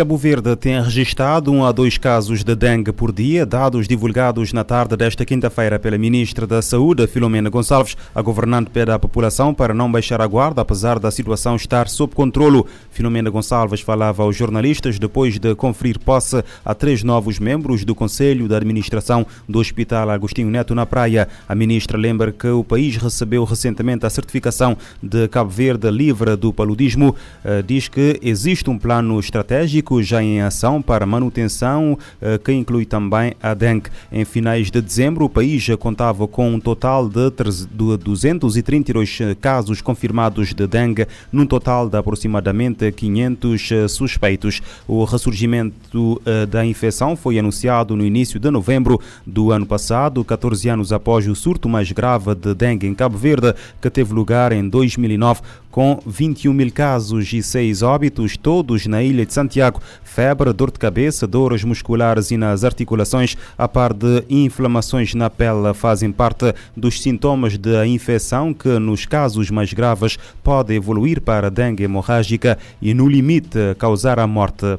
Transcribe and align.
Cabo 0.00 0.16
Verde 0.16 0.56
tem 0.56 0.82
registrado 0.82 1.52
um 1.52 1.62
a 1.62 1.70
dois 1.72 1.98
casos 1.98 2.42
de 2.42 2.56
dengue 2.56 2.90
por 2.90 3.12
dia, 3.12 3.44
dados 3.44 3.86
divulgados 3.86 4.50
na 4.50 4.64
tarde 4.64 4.96
desta 4.96 5.26
quinta-feira 5.26 5.78
pela 5.78 5.98
Ministra 5.98 6.46
da 6.46 6.62
Saúde, 6.62 7.06
Filomena 7.06 7.50
Gonçalves. 7.50 7.98
A 8.14 8.22
governante 8.22 8.70
pede 8.70 8.90
à 8.90 8.98
população 8.98 9.52
para 9.52 9.74
não 9.74 9.92
baixar 9.92 10.22
a 10.22 10.26
guarda, 10.26 10.62
apesar 10.62 10.98
da 10.98 11.10
situação 11.10 11.54
estar 11.54 11.86
sob 11.86 12.14
controlo. 12.14 12.66
Filomena 12.90 13.28
Gonçalves 13.28 13.82
falava 13.82 14.22
aos 14.22 14.34
jornalistas 14.34 14.98
depois 14.98 15.38
de 15.38 15.54
conferir 15.54 15.98
posse 15.98 16.42
a 16.64 16.74
três 16.74 17.02
novos 17.02 17.38
membros 17.38 17.84
do 17.84 17.94
Conselho 17.94 18.48
de 18.48 18.54
Administração 18.54 19.26
do 19.46 19.58
Hospital 19.58 20.08
Agostinho 20.08 20.48
Neto 20.48 20.74
na 20.74 20.86
Praia. 20.86 21.28
A 21.46 21.54
ministra 21.54 21.98
lembra 21.98 22.32
que 22.32 22.48
o 22.48 22.64
país 22.64 22.96
recebeu 22.96 23.44
recentemente 23.44 24.06
a 24.06 24.10
certificação 24.10 24.78
de 25.02 25.28
Cabo 25.28 25.50
Verde 25.50 25.90
livre 25.90 26.36
do 26.36 26.54
paludismo. 26.54 27.14
Eh, 27.44 27.60
diz 27.60 27.86
que 27.86 28.18
existe 28.22 28.70
um 28.70 28.78
plano 28.78 29.20
estratégico 29.20 29.89
já 30.00 30.22
em 30.22 30.40
ação 30.40 30.80
para 30.80 31.04
manutenção, 31.04 31.98
eh, 32.20 32.38
que 32.38 32.52
inclui 32.52 32.84
também 32.84 33.34
a 33.42 33.54
dengue. 33.54 33.90
Em 34.12 34.24
finais 34.24 34.70
de 34.70 34.80
dezembro, 34.80 35.24
o 35.24 35.28
país 35.28 35.66
contava 35.78 36.28
com 36.28 36.54
um 36.54 36.60
total 36.60 37.08
de 37.08 37.30
232 37.30 39.18
casos 39.40 39.80
confirmados 39.80 40.54
de 40.54 40.66
dengue, 40.66 41.06
num 41.32 41.46
total 41.46 41.88
de 41.88 41.96
aproximadamente 41.96 42.90
500 42.92 43.72
eh, 43.72 43.88
suspeitos. 43.88 44.62
O 44.86 45.02
ressurgimento 45.04 46.20
eh, 46.24 46.46
da 46.46 46.64
infecção 46.64 47.16
foi 47.16 47.38
anunciado 47.38 47.96
no 47.96 48.04
início 48.04 48.38
de 48.38 48.50
novembro 48.50 49.00
do 49.26 49.50
ano 49.50 49.66
passado, 49.66 50.24
14 50.24 50.68
anos 50.68 50.92
após 50.92 51.26
o 51.26 51.34
surto 51.34 51.68
mais 51.68 51.90
grave 51.90 52.34
de 52.34 52.54
dengue 52.54 52.86
em 52.86 52.94
Cabo 52.94 53.18
Verde, 53.18 53.54
que 53.80 53.90
teve 53.90 54.12
lugar 54.12 54.52
em 54.52 54.68
2009, 54.68 55.40
com 55.70 56.00
21 56.04 56.52
mil 56.52 56.72
casos 56.72 57.32
e 57.32 57.42
6 57.42 57.82
óbitos, 57.82 58.36
todos 58.36 58.86
na 58.86 59.02
ilha 59.02 59.24
de 59.24 59.32
Santiago 59.32 59.80
febre, 60.02 60.52
dor 60.52 60.70
de 60.70 60.78
cabeça, 60.78 61.26
dores 61.26 61.62
musculares 61.64 62.30
e 62.30 62.36
nas 62.36 62.64
articulações, 62.64 63.36
a 63.56 63.68
par 63.68 63.92
de 63.92 64.24
inflamações 64.28 65.14
na 65.14 65.30
pele, 65.30 65.72
fazem 65.74 66.10
parte 66.10 66.54
dos 66.76 67.00
sintomas 67.00 67.56
da 67.56 67.86
infecção 67.86 68.52
que, 68.52 68.78
nos 68.78 69.06
casos 69.06 69.50
mais 69.50 69.72
graves, 69.72 70.18
pode 70.42 70.74
evoluir 70.74 71.20
para 71.20 71.50
dengue 71.50 71.84
hemorrágica 71.84 72.58
e, 72.82 72.92
no 72.92 73.08
limite, 73.08 73.58
causar 73.78 74.18
a 74.18 74.26
morte. 74.26 74.78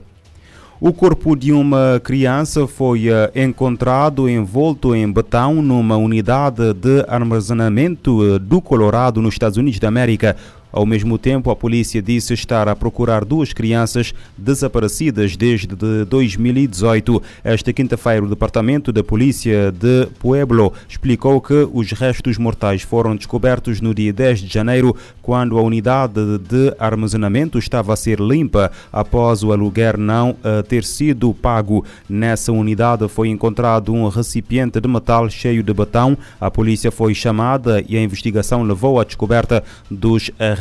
O 0.84 0.92
corpo 0.92 1.36
de 1.36 1.52
uma 1.52 2.02
criança 2.03 2.66
foi 2.66 3.08
eh, 3.08 3.31
encontrado 3.36 4.28
envolto 4.28 4.95
em 4.95 5.12
betão 5.12 5.62
numa 5.62 5.95
unidade 5.95 6.73
de 6.73 7.06
armazenamento 7.08 8.25
eh, 8.25 8.39
do 8.39 8.59
Colorado, 8.59 9.22
nos 9.22 9.36
Estados 9.36 9.59
Unidos 9.59 9.80
da 9.80 9.89
América. 9.89 10.36
Ao 10.72 10.86
mesmo 10.86 11.18
tempo, 11.18 11.52
a 11.52 11.56
polícia 11.56 12.02
disse 12.02 12.34
estar 12.34 12.70
a 12.70 12.76
procurar 12.76 13.26
duas 13.26 13.52
crianças 13.52 14.14
desaparecidas 14.38 15.36
desde 15.36 15.68
2018. 16.06 17.22
Esta 17.44 17.74
quinta-feira, 17.74 18.26
o 18.26 18.30
Departamento 18.30 18.92
da 18.92 19.04
Polícia 19.04 19.72
de 19.72 20.08
Pueblo 20.20 20.74
explicou 20.88 21.42
que 21.42 21.68
os 21.74 21.92
restos 21.92 22.38
mortais 22.38 22.84
foram 22.84 23.16
descobertos 23.16 23.82
no 23.82 23.94
dia 23.94 24.14
10 24.14 24.42
de 24.42 24.54
janeiro, 24.54 24.96
quando 25.22 25.58
a 25.58 25.62
unidade 25.62 26.38
de 26.38 26.74
armazenamento 26.80 27.60
estava 27.60 27.94
a 27.94 27.98
ser 27.98 28.20
limpa 28.20 28.72
após 28.94 29.44
o 29.44 29.52
aluguer 29.52 29.98
não 29.98 30.32
uh, 30.32 30.64
ter 30.64 30.86
sido 30.86 31.34
pago. 31.34 31.84
Nessa 32.08 32.52
unidade 32.52 33.08
foi 33.10 33.28
encontrado 33.28 33.94
um 33.94 34.08
recipiente 34.08 34.80
de 34.80 34.88
metal 34.88 35.30
cheio 35.30 35.62
de 35.62 35.74
batão. 35.74 36.18
A 36.40 36.50
polícia 36.50 36.92
foi 36.92 37.14
chamada 37.14 37.84
e 37.90 37.98
a 37.98 38.02
investigação 38.02 38.64
levou 38.64 39.00
à 39.00 39.04
descoberta 39.04 39.64
dos 39.90 40.31
restos 40.40 40.61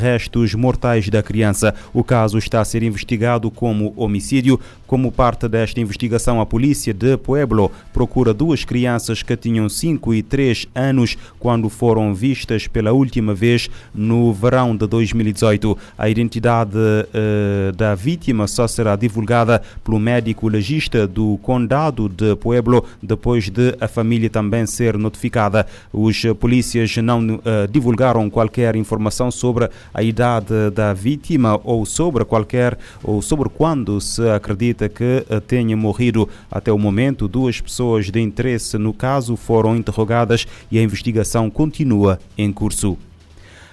mortais 0.54 1.08
da 1.08 1.22
criança. 1.22 1.74
O 1.92 2.02
caso 2.02 2.38
está 2.38 2.60
a 2.60 2.64
ser 2.64 2.82
investigado 2.82 3.50
como 3.50 3.92
homicídio. 3.96 4.58
Como 4.86 5.12
parte 5.12 5.46
desta 5.46 5.80
investigação, 5.80 6.40
a 6.40 6.46
polícia 6.46 6.92
de 6.92 7.16
Pueblo 7.16 7.70
procura 7.92 8.34
duas 8.34 8.64
crianças 8.64 9.22
que 9.22 9.36
tinham 9.36 9.68
5 9.68 10.14
e 10.14 10.22
3 10.22 10.66
anos 10.74 11.16
quando 11.38 11.68
foram 11.68 12.12
vistas 12.12 12.66
pela 12.66 12.92
última 12.92 13.32
vez 13.32 13.70
no 13.94 14.32
verão 14.32 14.76
de 14.76 14.86
2018. 14.86 15.78
A 15.96 16.08
identidade 16.08 16.76
uh, 16.76 17.72
da 17.76 17.94
vítima 17.94 18.48
só 18.48 18.66
será 18.66 18.96
divulgada 18.96 19.62
pelo 19.84 20.00
médico 20.00 20.48
legista 20.48 21.06
do 21.06 21.38
condado 21.42 22.08
de 22.08 22.34
Pueblo 22.36 22.84
depois 23.02 23.48
de 23.48 23.76
a 23.80 23.86
família 23.86 24.28
também 24.28 24.66
ser 24.66 24.98
notificada. 24.98 25.66
Os 25.92 26.22
polícias 26.38 26.96
não 26.96 27.36
uh, 27.36 27.40
divulgaram 27.70 28.28
qualquer 28.28 28.74
informação 28.76 29.30
sobre 29.30 29.68
a 29.92 30.02
idade 30.02 30.70
da 30.74 30.92
vítima 30.92 31.60
ou 31.64 31.84
sobre 31.84 32.24
qualquer 32.24 32.78
ou 33.02 33.20
sobre 33.20 33.48
quando 33.48 34.00
se 34.00 34.28
acredita 34.28 34.88
que 34.88 35.24
eh, 35.28 35.40
tenha 35.40 35.76
morrido. 35.76 36.28
Até 36.50 36.72
o 36.72 36.78
momento, 36.78 37.28
duas 37.28 37.60
pessoas 37.60 38.10
de 38.10 38.20
interesse 38.20 38.78
no 38.78 38.92
caso 38.92 39.36
foram 39.36 39.76
interrogadas 39.76 40.46
e 40.70 40.78
a 40.78 40.82
investigação 40.82 41.50
continua 41.50 42.18
em 42.36 42.52
curso. 42.52 42.96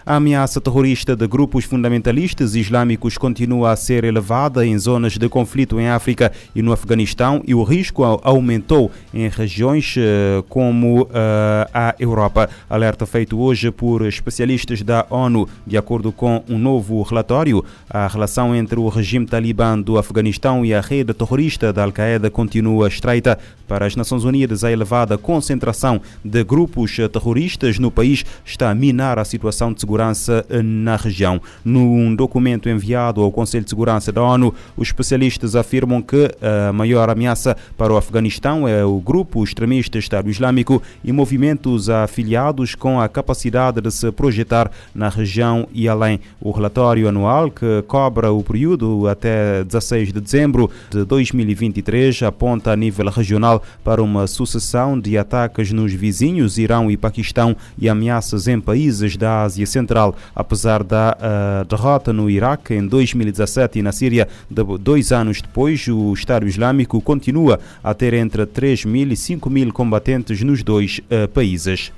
A 0.08 0.16
ameaça 0.16 0.62
terrorista 0.62 1.18
de 1.18 1.28
grupos 1.28 1.66
fundamentalistas 1.66 2.56
islâmicos 2.56 3.18
continua 3.18 3.72
a 3.72 3.76
ser 3.76 4.06
elevada 4.06 4.66
em 4.66 4.80
zonas 4.80 5.18
de 5.18 5.28
conflito 5.28 5.82
em 5.82 5.90
África 5.90 6.32
e 6.56 6.62
no 6.62 6.72
Afeganistão 6.72 7.44
e 7.46 7.54
o 7.54 7.62
risco 7.62 8.06
aumentou 8.24 8.90
em 9.14 9.28
regiões 9.28 9.96
eh, 9.98 10.42
como 10.48 11.10
eh, 11.14 11.70
a 11.74 11.94
Europa. 12.00 12.50
Alerta 12.70 13.06
feito 13.06 13.38
hoje 13.38 13.70
por 13.70 14.06
especialistas 14.06 14.82
da 14.82 15.06
ONU. 15.10 15.46
De 15.66 15.76
acordo 15.76 16.14
com 16.14 16.42
um 16.48 16.58
novo 16.58 17.02
relatório, 17.02 17.62
a 17.90 18.08
relação 18.08 18.56
entre 18.56 18.80
o 18.80 18.88
regime 18.88 19.26
talibã 19.26 19.78
do 19.78 19.98
Afeganistão 19.98 20.66
e 20.66 20.74
a 20.74 20.80
rede 20.80 21.14
terrorista 21.14 21.74
da 21.74 21.84
Al-Qaeda 21.84 22.32
continua 22.32 22.88
estreita. 22.88 23.38
Para 23.68 23.86
as 23.86 23.98
Nações 23.98 24.24
Unidas, 24.24 24.64
a 24.64 24.72
elevada 24.72 25.18
concentração 25.18 26.00
de 26.24 26.42
grupos 26.46 26.96
terroristas 27.12 27.78
no 27.78 27.92
país 27.92 28.24
está 28.46 28.70
a 28.70 28.76
minar 28.76 29.20
a 29.20 29.26
situação 29.26 29.74
de 29.74 29.82
segurança 29.82 29.97
segurança 29.98 30.46
eh, 30.50 30.62
na 30.62 30.96
região. 30.96 31.42
Num 31.66 32.16
documento 32.16 32.70
enviado 32.70 33.22
ao 33.22 33.32
Conselho 33.32 33.64
de 33.64 33.70
Segurança 33.70 34.12
da 34.12 34.22
ONU, 34.22 34.54
os 34.76 34.90
especialistas 34.90 35.56
afirmam 35.56 36.02
que 36.02 36.30
a 36.70 36.72
maior 36.72 37.10
ameaça 37.10 37.58
para 37.76 37.92
o 37.92 37.98
Afeganistão 37.98 38.68
é 38.68 38.86
o 38.86 39.00
grupo 39.00 39.44
extremista 39.44 39.98
Estado 39.98 40.30
Islâmico 40.30 40.82
e 41.04 41.12
movimentos 41.12 41.90
afiliados 41.90 42.76
com 42.76 43.02
a 43.02 43.10
capacidade 43.10 43.82
de 43.82 43.92
se 43.92 44.12
projetar 44.12 44.70
na 44.94 45.10
região 45.10 45.68
e 45.74 45.88
além. 45.88 46.20
O 46.40 46.52
relatório 46.52 47.08
anual, 47.08 47.50
que 47.50 47.84
cobra 47.88 48.32
o 48.32 48.44
período 48.44 49.08
até 49.08 49.64
16 49.64 50.14
de 50.14 50.22
dezembro 50.22 50.70
de 50.92 51.04
2023, 51.04 52.22
aponta 52.24 52.72
a 52.72 52.76
nível 52.76 53.10
regional 53.10 53.64
para 53.84 54.02
uma 54.02 54.28
sucessão 54.28 55.00
de 55.00 55.18
ataques 55.18 55.72
nos 55.72 55.94
vizinhos 55.94 56.58
Irão 56.58 56.92
e 56.92 56.98
Paquistão 56.98 57.56
e 57.78 57.90
ameaças 57.90 58.48
em 58.48 58.60
países 58.60 59.18
da 59.18 59.44
Ásia 59.44 59.66
Central 59.66 59.87
Central, 59.88 60.16
apesar 60.36 60.84
da 60.84 61.18
uh, 61.18 61.66
derrota 61.66 62.12
no 62.12 62.30
Iraque 62.30 62.74
em 62.74 62.86
2017 62.86 63.80
e 63.80 63.82
na 63.82 63.94
Síria, 63.94 64.28
de, 64.52 64.64
dois 64.78 65.14
anos 65.14 65.42
depois, 65.42 65.88
o 65.88 66.14
Estado 66.14 66.46
Islâmico 66.46 67.00
continua 67.00 67.60
a 67.82 67.94
ter 67.94 68.14
entre 68.14 68.46
3 68.46 68.84
mil 68.84 69.12
e 69.12 69.16
5 69.16 69.50
mil 69.50 69.72
combatentes 69.72 70.42
nos 70.44 70.62
dois 70.62 71.00
uh, 71.00 71.28
países. 71.30 71.92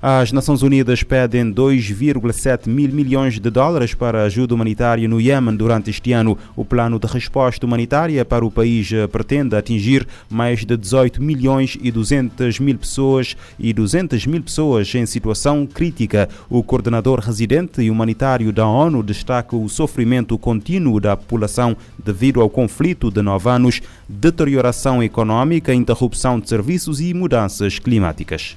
As 0.00 0.30
Nações 0.30 0.62
Unidas 0.62 1.02
pedem 1.02 1.52
2,7 1.52 2.68
mil 2.68 2.92
milhões 2.92 3.40
de 3.40 3.50
dólares 3.50 3.94
para 3.94 4.22
ajuda 4.22 4.54
humanitária 4.54 5.08
no 5.08 5.20
Iêmen 5.20 5.56
durante 5.56 5.90
este 5.90 6.12
ano. 6.12 6.38
O 6.54 6.64
plano 6.64 7.00
de 7.00 7.08
resposta 7.08 7.66
humanitária 7.66 8.24
para 8.24 8.46
o 8.46 8.50
país 8.50 8.92
eh, 8.92 9.08
pretende 9.08 9.56
atingir 9.56 10.06
mais 10.30 10.64
de 10.64 10.76
18 10.76 11.20
milhões 11.20 11.76
e 11.82 11.90
200 11.90 12.60
mil 12.60 12.78
pessoas 12.78 13.36
e 13.58 13.72
200 13.72 14.24
mil 14.26 14.40
pessoas 14.40 14.94
em 14.94 15.04
situação 15.04 15.66
crítica. 15.66 16.28
O 16.48 16.62
coordenador 16.62 17.18
residente 17.18 17.82
e 17.82 17.90
humanitário 17.90 18.52
da 18.52 18.68
ONU 18.68 19.02
destaca 19.02 19.56
o 19.56 19.68
sofrimento 19.68 20.38
contínuo 20.38 21.00
da 21.00 21.16
população 21.16 21.76
devido 21.98 22.40
ao 22.40 22.48
conflito 22.48 23.10
de 23.10 23.20
nove 23.20 23.50
anos, 23.50 23.80
deterioração 24.08 25.02
econômica, 25.02 25.74
interrupção 25.74 26.38
de 26.38 26.48
serviços 26.48 27.00
e 27.00 27.12
mudanças 27.12 27.80
climáticas. 27.80 28.56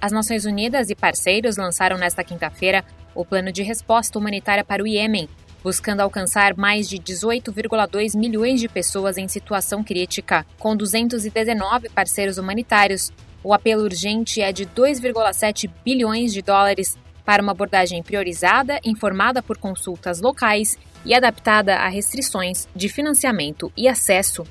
As 0.00 0.12
Nações 0.12 0.44
Unidas 0.44 0.90
e 0.90 0.94
parceiros 0.94 1.56
lançaram 1.56 1.96
nesta 1.96 2.22
quinta-feira 2.22 2.84
o 3.14 3.24
Plano 3.24 3.50
de 3.50 3.62
Resposta 3.62 4.18
Humanitária 4.18 4.62
para 4.62 4.82
o 4.82 4.86
Iêmen, 4.86 5.28
buscando 5.64 6.00
alcançar 6.00 6.56
mais 6.56 6.88
de 6.88 6.98
18,2 6.98 8.16
milhões 8.16 8.60
de 8.60 8.68
pessoas 8.68 9.16
em 9.16 9.26
situação 9.26 9.82
crítica, 9.82 10.46
com 10.58 10.76
219 10.76 11.88
parceiros 11.88 12.38
humanitários. 12.38 13.10
O 13.42 13.54
apelo 13.54 13.82
urgente 13.82 14.40
é 14.40 14.52
de 14.52 14.66
2,7 14.66 15.70
bilhões 15.84 16.32
de 16.32 16.42
dólares 16.42 16.96
para 17.24 17.42
uma 17.42 17.52
abordagem 17.52 18.02
priorizada, 18.02 18.78
informada 18.84 19.42
por 19.42 19.56
consultas 19.56 20.20
locais 20.20 20.78
e 21.04 21.14
adaptada 21.14 21.76
a 21.76 21.88
restrições 21.88 22.68
de 22.76 22.88
financiamento 22.88 23.72
e 23.76 23.88
acesso. 23.88 24.44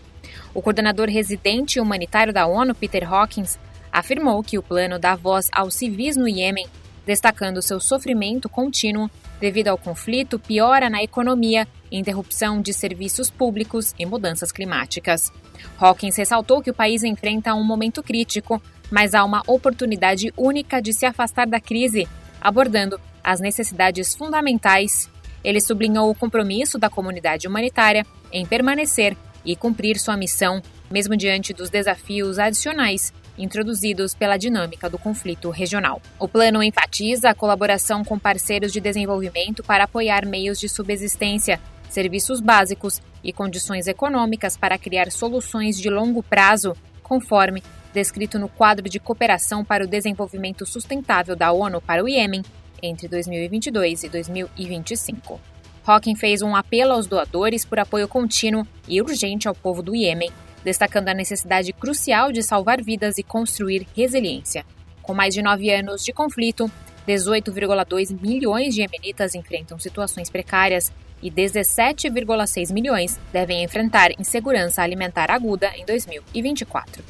O 0.53 0.62
coordenador 0.62 1.07
residente 1.07 1.80
humanitário 1.80 2.33
da 2.33 2.48
ONU, 2.48 2.74
Peter 2.75 3.09
Hawkins, 3.09 3.57
afirmou 3.95 4.44
que 4.44 4.57
o 4.57 4.62
plano 4.62 5.00
dá 5.00 5.15
voz 5.15 5.50
aos 5.53 5.74
civis 5.74 6.18
no 6.18 6.27
Iêmen, 6.27 6.68
destacando 7.06 7.62
seu 7.62 7.80
sofrimento 7.80 8.50
contínuo 8.50 9.09
devido 9.39 9.69
ao 9.69 9.77
conflito, 9.77 10.38
piora 10.38 10.89
na 10.89 11.01
economia, 11.01 11.65
interrupção 11.89 12.62
de 12.62 12.74
serviços 12.74 13.30
públicos 13.30 13.95
e 13.97 14.06
mudanças 14.06 14.51
climáticas. 14.51 15.31
Hawkins 15.80 16.18
ressaltou 16.18 16.62
que 16.62 16.69
o 16.69 16.74
país 16.74 17.06
enfrenta 17.06 17.56
um 17.56 17.63
momento 17.63 18.03
crítico, 18.03 18.62
mas 18.92 19.13
há 19.13 19.24
uma 19.24 19.42
oportunidade 19.47 20.33
única 20.36 20.81
de 20.81 20.91
se 20.91 21.06
afastar 21.06 21.48
da 21.48 21.62
crise, 21.62 22.06
abordando 22.41 23.00
as 23.24 23.39
necessidades 23.39 24.13
fundamentais. 24.13 25.09
Ele 25.41 25.62
sublinhou 25.62 26.09
o 26.09 26.15
compromisso 26.15 26.77
da 26.77 26.89
comunidade 26.89 27.48
humanitária 27.48 28.06
em 28.30 28.45
permanecer 28.45 29.15
e 29.45 29.56
cumprir 29.56 29.98
sua 30.00 30.18
missão, 30.18 30.62
mesmo 30.91 31.15
diante 31.15 31.53
dos 31.53 31.69
desafios 31.69 32.39
adicionais 32.39 33.13
introduzidos 33.37 34.13
pela 34.13 34.37
dinâmica 34.37 34.89
do 34.89 34.97
conflito 34.97 35.49
regional. 35.49 36.01
O 36.19 36.27
plano 36.27 36.63
enfatiza 36.63 37.29
a 37.29 37.35
colaboração 37.35 38.03
com 38.03 38.17
parceiros 38.17 38.71
de 38.71 38.79
desenvolvimento 38.79 39.63
para 39.63 39.83
apoiar 39.85 40.25
meios 40.25 40.59
de 40.59 40.69
subsistência, 40.69 41.59
serviços 41.89 42.39
básicos 42.39 43.01
e 43.23 43.33
condições 43.33 43.87
econômicas 43.87 44.57
para 44.57 44.77
criar 44.77 45.11
soluções 45.11 45.77
de 45.77 45.89
longo 45.89 46.21
prazo, 46.23 46.75
conforme 47.01 47.63
descrito 47.93 48.37
no 48.37 48.49
quadro 48.49 48.89
de 48.89 48.99
cooperação 48.99 49.63
para 49.63 49.83
o 49.83 49.88
desenvolvimento 49.88 50.65
sustentável 50.65 51.35
da 51.35 51.51
ONU 51.51 51.81
para 51.81 52.03
o 52.03 52.09
Iêmen 52.09 52.43
entre 52.81 53.07
2022 53.07 54.03
e 54.03 54.09
2025. 54.09 55.39
Hawking 55.85 56.15
fez 56.15 56.41
um 56.41 56.55
apelo 56.55 56.93
aos 56.93 57.07
doadores 57.07 57.63
por 57.63 57.79
apoio 57.79 58.07
contínuo 58.07 58.67
e 58.88 59.01
urgente 59.01 59.47
ao 59.47 59.55
povo 59.55 59.81
do 59.81 59.95
Iêmen 59.95 60.31
destacando 60.65 61.09
a 61.09 61.13
necessidade 61.13 61.71
crucial 61.71 62.31
de 62.31 62.41
salvar 62.41 62.81
vidas 62.81 63.19
e 63.19 63.23
construir 63.23 63.88
resiliência. 63.95 64.65
Com 65.03 65.13
mais 65.13 65.33
de 65.33 65.44
nove 65.44 65.71
anos 65.71 66.03
de 66.03 66.12
conflito, 66.12 66.69
18,2 67.07 68.19
milhões 68.19 68.73
de 68.73 68.81
iemenitas 68.81 69.35
enfrentam 69.35 69.77
situações 69.77 70.29
precárias 70.29 70.91
e 71.21 71.29
17,6 71.29 72.73
milhões 72.73 73.19
devem 73.31 73.63
enfrentar 73.63 74.09
insegurança 74.19 74.81
alimentar 74.81 75.29
aguda 75.29 75.71
em 75.77 75.85
2024. 75.85 77.03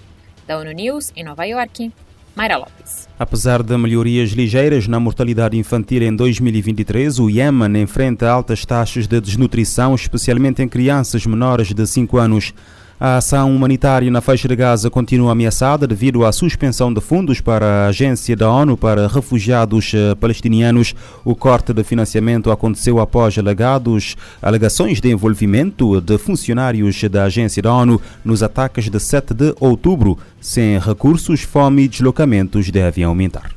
Da 0.46 0.60
ONU 0.60 0.72
News, 0.72 1.12
em 1.16 1.24
Nova 1.24 1.46
York, 1.46 1.92
Mayra 2.36 2.58
Lopes. 2.58 3.08
Apesar 3.18 3.64
de 3.64 3.78
melhorias 3.78 4.32
ligeiras 4.32 4.88
na 4.88 5.00
mortalidade 5.00 5.58
infantil 5.58 6.04
em 6.04 6.14
2023, 6.14 7.20
o 7.20 7.30
Iêmen 7.30 7.82
enfrenta 7.82 8.30
altas 8.30 8.66
taxas 8.66 9.08
de 9.08 9.22
desnutrição, 9.22 9.96
especialmente 9.96 10.62
em 10.62 10.68
crianças 10.68 11.26
menores 11.26 11.74
de 11.74 11.88
5 11.88 12.18
anos. 12.18 12.54
A 12.98 13.18
ação 13.18 13.54
humanitária 13.54 14.10
na 14.10 14.22
faixa 14.22 14.48
de 14.48 14.56
Gaza 14.56 14.90
continua 14.90 15.34
ameaçada 15.34 15.86
devido 15.86 16.26
à 16.26 16.32
suspensão 16.32 16.94
de 16.94 17.02
fundos 17.02 17.42
para 17.42 17.66
a 17.66 17.88
Agência 17.88 18.38
da 18.38 18.50
ONU 18.50 18.78
para 18.78 19.10
Refugiados 19.10 19.92
eh, 19.94 20.16
Palestinianos. 20.16 20.96
O 21.26 21.36
corte 21.36 21.74
de 21.74 21.84
financiamento 21.84 22.50
aconteceu 22.50 23.02
após 23.02 23.38
alegados, 23.38 24.16
alegações 24.42 25.02
de 25.02 25.12
envolvimento 25.12 26.00
de 26.00 26.18
funcionários 26.18 27.04
da 27.04 27.26
Agência 27.26 27.62
da 27.62 27.74
ONU 27.74 28.00
nos 28.24 28.42
ataques 28.42 28.90
de 28.90 29.00
7 29.00 29.34
de 29.34 29.54
outubro. 29.60 30.18
Sem 30.40 30.80
recursos, 30.80 31.42
fome 31.42 31.84
e 31.84 31.88
deslocamentos 31.90 32.72
devem 32.72 33.04
aumentar. 33.04 33.55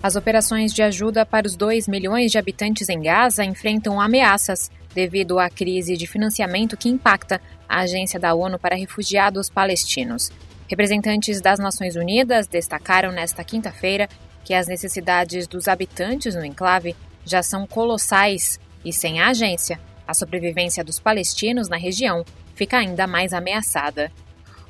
As 0.00 0.14
operações 0.14 0.72
de 0.72 0.80
ajuda 0.80 1.26
para 1.26 1.46
os 1.46 1.56
2 1.56 1.88
milhões 1.88 2.30
de 2.30 2.38
habitantes 2.38 2.88
em 2.88 3.02
Gaza 3.02 3.44
enfrentam 3.44 4.00
ameaças 4.00 4.70
devido 4.94 5.38
à 5.40 5.50
crise 5.50 5.96
de 5.96 6.06
financiamento 6.06 6.76
que 6.76 6.88
impacta 6.88 7.40
a 7.68 7.80
Agência 7.80 8.18
da 8.18 8.32
ONU 8.32 8.58
para 8.58 8.76
Refugiados 8.76 9.50
Palestinos. 9.50 10.30
Representantes 10.68 11.40
das 11.40 11.58
Nações 11.58 11.96
Unidas 11.96 12.46
destacaram 12.46 13.10
nesta 13.10 13.42
quinta-feira 13.42 14.08
que 14.44 14.54
as 14.54 14.68
necessidades 14.68 15.48
dos 15.48 15.66
habitantes 15.66 16.34
no 16.34 16.44
enclave 16.44 16.94
já 17.24 17.42
são 17.42 17.66
colossais 17.66 18.60
e, 18.84 18.92
sem 18.92 19.20
a 19.20 19.28
agência, 19.28 19.80
a 20.06 20.14
sobrevivência 20.14 20.84
dos 20.84 21.00
palestinos 21.00 21.68
na 21.68 21.76
região 21.76 22.24
fica 22.54 22.78
ainda 22.78 23.06
mais 23.06 23.32
ameaçada. 23.32 24.12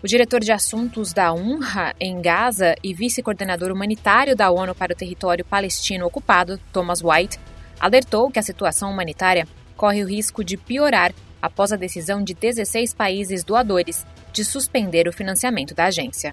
O 0.00 0.06
diretor 0.06 0.38
de 0.38 0.52
assuntos 0.52 1.12
da 1.12 1.32
UNRWA 1.32 1.92
em 1.98 2.22
Gaza 2.22 2.76
e 2.84 2.94
vice-coordenador 2.94 3.72
humanitário 3.72 4.36
da 4.36 4.48
ONU 4.48 4.72
para 4.72 4.92
o 4.92 4.96
território 4.96 5.44
palestino 5.44 6.06
ocupado, 6.06 6.56
Thomas 6.72 7.02
White, 7.02 7.40
alertou 7.80 8.30
que 8.30 8.38
a 8.38 8.42
situação 8.42 8.92
humanitária 8.92 9.44
corre 9.76 10.04
o 10.04 10.08
risco 10.08 10.44
de 10.44 10.56
piorar 10.56 11.12
após 11.42 11.72
a 11.72 11.76
decisão 11.76 12.22
de 12.22 12.32
16 12.32 12.94
países 12.94 13.42
doadores 13.42 14.06
de 14.32 14.44
suspender 14.44 15.08
o 15.08 15.12
financiamento 15.12 15.74
da 15.74 15.86
agência. 15.86 16.32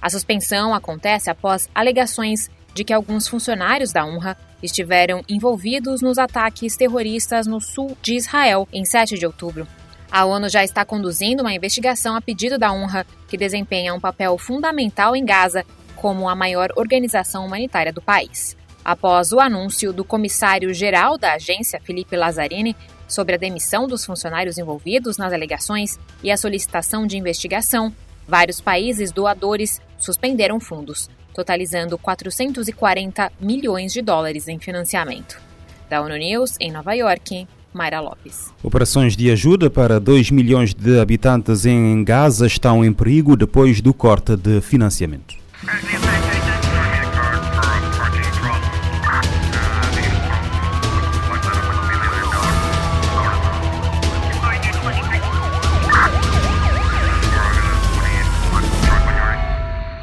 A 0.00 0.08
suspensão 0.08 0.72
acontece 0.72 1.28
após 1.28 1.68
alegações 1.74 2.48
de 2.72 2.84
que 2.84 2.92
alguns 2.92 3.26
funcionários 3.26 3.92
da 3.92 4.04
UNRWA 4.04 4.36
estiveram 4.62 5.24
envolvidos 5.28 6.00
nos 6.00 6.16
ataques 6.16 6.76
terroristas 6.76 7.48
no 7.48 7.60
sul 7.60 7.96
de 8.00 8.14
Israel 8.14 8.68
em 8.72 8.84
7 8.84 9.18
de 9.18 9.26
outubro. 9.26 9.66
A 10.10 10.24
ONU 10.24 10.48
já 10.48 10.64
está 10.64 10.84
conduzindo 10.84 11.40
uma 11.40 11.54
investigação 11.54 12.16
a 12.16 12.20
pedido 12.20 12.58
da 12.58 12.72
UNRWA, 12.72 13.06
que 13.28 13.36
desempenha 13.36 13.94
um 13.94 14.00
papel 14.00 14.36
fundamental 14.36 15.14
em 15.14 15.24
Gaza 15.24 15.64
como 15.94 16.28
a 16.28 16.34
maior 16.34 16.72
organização 16.74 17.46
humanitária 17.46 17.92
do 17.92 18.02
país. 18.02 18.56
Após 18.84 19.30
o 19.32 19.38
anúncio 19.38 19.92
do 19.92 20.04
comissário-geral 20.04 21.16
da 21.16 21.34
agência, 21.34 21.80
Felipe 21.80 22.16
Lazzarini, 22.16 22.74
sobre 23.06 23.36
a 23.36 23.38
demissão 23.38 23.86
dos 23.86 24.04
funcionários 24.04 24.58
envolvidos 24.58 25.16
nas 25.16 25.32
alegações 25.32 25.98
e 26.24 26.30
a 26.30 26.36
solicitação 26.36 27.06
de 27.06 27.16
investigação, 27.16 27.94
vários 28.26 28.60
países 28.60 29.12
doadores 29.12 29.80
suspenderam 29.98 30.58
fundos, 30.58 31.08
totalizando 31.34 31.96
440 31.98 33.30
milhões 33.38 33.92
de 33.92 34.02
dólares 34.02 34.48
em 34.48 34.58
financiamento. 34.58 35.40
Da 35.88 36.00
ONU 36.00 36.16
News, 36.16 36.56
em 36.58 36.72
Nova 36.72 36.94
York, 36.94 37.46
Mayra 37.72 38.00
Lopes. 38.00 38.52
Operações 38.62 39.16
de 39.16 39.30
ajuda 39.30 39.70
para 39.70 40.00
2 40.00 40.30
milhões 40.30 40.74
de 40.74 40.98
habitantes 40.98 41.64
em 41.64 42.02
Gaza 42.04 42.46
estão 42.46 42.84
em 42.84 42.92
perigo 42.92 43.36
depois 43.36 43.80
do 43.80 43.94
corte 43.94 44.36
de 44.36 44.60
financiamento. 44.60 45.34